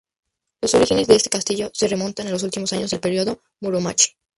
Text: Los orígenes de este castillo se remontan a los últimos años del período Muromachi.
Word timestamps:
Los 0.63 0.73
orígenes 0.73 1.07
de 1.07 1.15
este 1.15 1.29
castillo 1.29 1.69
se 1.75 1.87
remontan 1.87 2.25
a 2.25 2.31
los 2.31 2.41
últimos 2.41 2.73
años 2.73 2.89
del 2.89 2.99
período 3.01 3.43
Muromachi. 3.59 4.13